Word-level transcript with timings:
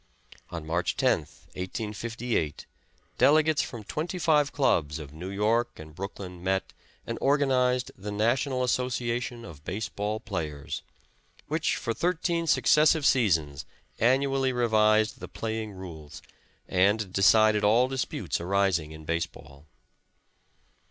On 0.49 0.65
March 0.65 0.97
10th, 0.97 1.45
1858, 1.53 2.65
delegates 3.19 3.61
from 3.61 3.83
twenty 3.83 4.17
five 4.17 4.51
clubs 4.51 4.97
of 4.97 5.13
New 5.13 5.29
York 5.29 5.77
and 5.77 5.93
Brooklyn 5.93 6.43
met 6.43 6.73
and 7.05 7.19
organized 7.21 7.91
the 7.95 8.11
National 8.11 8.63
Association 8.63 9.45
of 9.45 9.63
Base 9.63 9.89
ball 9.89 10.19
Players, 10.19 10.81
which 11.47 11.75
for 11.75 11.93
thirteen 11.93 12.47
successive 12.47 13.05
seasons 13.05 13.63
annually 13.99 14.51
revised 14.51 15.19
the 15.19 15.27
playing 15.27 15.71
rules, 15.73 16.23
and 16.67 17.13
decided 17.13 17.63
all 17.63 17.87
disputes 17.87 18.41
arising 18.41 18.93
in 18.93 19.05
base 19.05 19.27
ball. 19.27 19.67